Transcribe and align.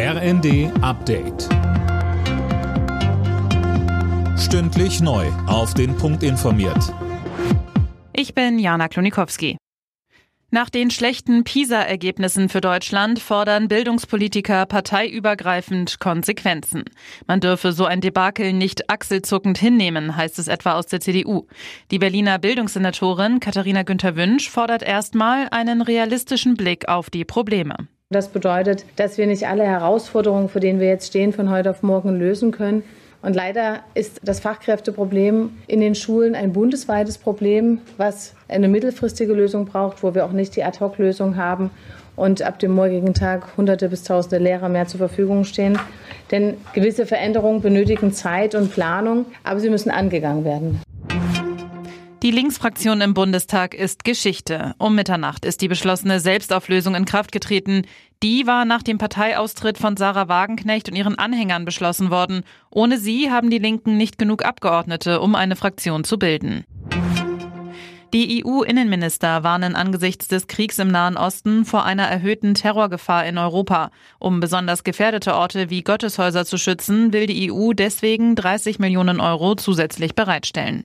RND 0.00 0.70
Update. 0.80 1.48
Stündlich 4.38 5.00
neu. 5.00 5.26
Auf 5.48 5.74
den 5.74 5.96
Punkt 5.96 6.22
informiert. 6.22 6.94
Ich 8.12 8.32
bin 8.32 8.60
Jana 8.60 8.86
Klonikowski. 8.86 9.56
Nach 10.52 10.70
den 10.70 10.92
schlechten 10.92 11.42
PISA-Ergebnissen 11.42 12.48
für 12.48 12.60
Deutschland 12.60 13.18
fordern 13.18 13.66
Bildungspolitiker 13.66 14.66
parteiübergreifend 14.66 15.98
Konsequenzen. 15.98 16.84
Man 17.26 17.40
dürfe 17.40 17.72
so 17.72 17.84
ein 17.84 18.00
Debakel 18.00 18.52
nicht 18.52 18.88
achselzuckend 18.88 19.58
hinnehmen, 19.58 20.14
heißt 20.14 20.38
es 20.38 20.46
etwa 20.46 20.74
aus 20.74 20.86
der 20.86 21.00
CDU. 21.00 21.48
Die 21.90 21.98
Berliner 21.98 22.38
Bildungssenatorin 22.38 23.40
Katharina 23.40 23.82
Günther 23.82 24.14
Wünsch 24.14 24.48
fordert 24.48 24.84
erstmal 24.84 25.48
einen 25.50 25.82
realistischen 25.82 26.54
Blick 26.54 26.86
auf 26.86 27.10
die 27.10 27.24
Probleme. 27.24 27.88
Das 28.10 28.28
bedeutet, 28.28 28.86
dass 28.96 29.18
wir 29.18 29.26
nicht 29.26 29.46
alle 29.46 29.64
Herausforderungen, 29.64 30.48
vor 30.48 30.62
denen 30.62 30.80
wir 30.80 30.88
jetzt 30.88 31.08
stehen, 31.08 31.34
von 31.34 31.50
heute 31.50 31.68
auf 31.68 31.82
morgen 31.82 32.18
lösen 32.18 32.52
können. 32.52 32.82
Und 33.20 33.36
leider 33.36 33.80
ist 33.92 34.20
das 34.24 34.40
Fachkräfteproblem 34.40 35.50
in 35.66 35.80
den 35.80 35.94
Schulen 35.94 36.34
ein 36.34 36.54
bundesweites 36.54 37.18
Problem, 37.18 37.82
was 37.98 38.34
eine 38.48 38.68
mittelfristige 38.68 39.34
Lösung 39.34 39.66
braucht, 39.66 40.02
wo 40.02 40.14
wir 40.14 40.24
auch 40.24 40.32
nicht 40.32 40.56
die 40.56 40.64
Ad-Hoc-Lösung 40.64 41.36
haben 41.36 41.70
und 42.16 42.40
ab 42.40 42.58
dem 42.58 42.70
morgigen 42.70 43.12
Tag 43.12 43.58
hunderte 43.58 43.90
bis 43.90 44.04
tausende 44.04 44.38
Lehrer 44.38 44.70
mehr 44.70 44.86
zur 44.86 44.98
Verfügung 44.98 45.44
stehen. 45.44 45.78
Denn 46.30 46.54
gewisse 46.72 47.04
Veränderungen 47.04 47.60
benötigen 47.60 48.14
Zeit 48.14 48.54
und 48.54 48.72
Planung, 48.72 49.26
aber 49.44 49.60
sie 49.60 49.68
müssen 49.68 49.90
angegangen 49.90 50.46
werden. 50.46 50.80
Die 52.22 52.32
Linksfraktion 52.32 53.00
im 53.00 53.14
Bundestag 53.14 53.74
ist 53.74 54.02
Geschichte. 54.02 54.74
Um 54.78 54.96
Mitternacht 54.96 55.44
ist 55.44 55.60
die 55.60 55.68
beschlossene 55.68 56.18
Selbstauflösung 56.18 56.96
in 56.96 57.04
Kraft 57.04 57.30
getreten. 57.30 57.82
Die 58.24 58.44
war 58.44 58.64
nach 58.64 58.82
dem 58.82 58.98
Parteiaustritt 58.98 59.78
von 59.78 59.96
Sarah 59.96 60.26
Wagenknecht 60.26 60.88
und 60.88 60.96
ihren 60.96 61.16
Anhängern 61.16 61.64
beschlossen 61.64 62.10
worden. 62.10 62.42
Ohne 62.70 62.98
sie 62.98 63.30
haben 63.30 63.50
die 63.50 63.58
Linken 63.58 63.96
nicht 63.96 64.18
genug 64.18 64.44
Abgeordnete, 64.44 65.20
um 65.20 65.36
eine 65.36 65.54
Fraktion 65.54 66.02
zu 66.02 66.18
bilden. 66.18 66.64
Die 68.12 68.42
EU-Innenminister 68.44 69.44
warnen 69.44 69.76
angesichts 69.76 70.26
des 70.26 70.48
Kriegs 70.48 70.80
im 70.80 70.88
Nahen 70.88 71.16
Osten 71.16 71.64
vor 71.64 71.84
einer 71.84 72.04
erhöhten 72.04 72.54
Terrorgefahr 72.54 73.26
in 73.26 73.38
Europa. 73.38 73.92
Um 74.18 74.40
besonders 74.40 74.82
gefährdete 74.82 75.34
Orte 75.34 75.70
wie 75.70 75.82
Gotteshäuser 75.82 76.44
zu 76.44 76.56
schützen, 76.56 77.12
will 77.12 77.26
die 77.26 77.52
EU 77.52 77.74
deswegen 77.74 78.34
30 78.34 78.80
Millionen 78.80 79.20
Euro 79.20 79.54
zusätzlich 79.54 80.16
bereitstellen. 80.16 80.84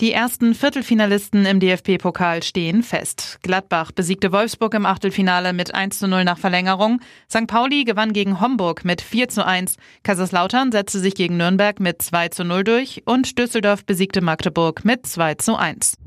Die 0.00 0.12
ersten 0.12 0.54
Viertelfinalisten 0.54 1.44
im 1.44 1.60
DFB-Pokal 1.60 2.42
stehen 2.42 2.82
fest. 2.82 3.38
Gladbach 3.42 3.92
besiegte 3.92 4.32
Wolfsburg 4.32 4.72
im 4.72 4.86
Achtelfinale 4.86 5.52
mit 5.52 5.74
1 5.74 5.98
zu 5.98 6.08
0 6.08 6.24
nach 6.24 6.38
Verlängerung. 6.38 7.00
St. 7.28 7.46
Pauli 7.46 7.84
gewann 7.84 8.14
gegen 8.14 8.40
Homburg 8.40 8.82
mit 8.86 9.02
4 9.02 9.28
zu 9.28 9.44
1. 9.44 9.76
Kaiserslautern 10.02 10.72
setzte 10.72 11.00
sich 11.00 11.14
gegen 11.14 11.36
Nürnberg 11.36 11.80
mit 11.80 12.00
2 12.00 12.28
zu 12.28 12.44
0 12.44 12.64
durch 12.64 13.02
und 13.04 13.38
Düsseldorf 13.38 13.84
besiegte 13.84 14.22
Magdeburg 14.22 14.86
mit 14.86 15.06
2 15.06 15.34
zu 15.34 15.56
1. 15.56 15.98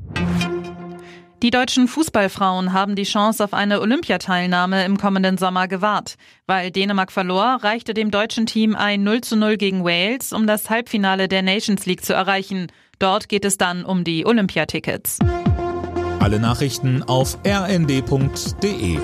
Die 1.44 1.50
deutschen 1.50 1.86
Fußballfrauen 1.86 2.72
haben 2.72 2.96
die 2.96 3.02
Chance 3.04 3.44
auf 3.44 3.52
eine 3.52 3.80
Olympiateilnahme 3.80 4.84
im 4.86 4.96
kommenden 4.96 5.36
Sommer 5.38 5.68
gewahrt. 5.68 6.14
Weil 6.46 6.70
Dänemark 6.70 7.12
verlor, 7.12 7.58
reichte 7.60 7.94
dem 7.94 8.10
deutschen 8.10 8.46
Team 8.46 8.74
ein 8.74 9.04
0 9.04 9.20
zu 9.20 9.36
0 9.36 9.56
gegen 9.56 9.84
Wales, 9.84 10.32
um 10.32 10.46
das 10.46 10.70
Halbfinale 10.70 11.28
der 11.28 11.42
Nations 11.42 11.86
League 11.86 12.04
zu 12.04 12.12
erreichen. 12.12 12.68
Dort 12.98 13.28
geht 13.28 13.44
es 13.44 13.56
dann 13.56 13.84
um 13.84 14.04
die 14.04 14.26
Olympiatickets. 14.26 15.18
Alle 16.20 16.38
Nachrichten 16.38 17.02
auf 17.02 17.38
rnd.de 17.46 18.98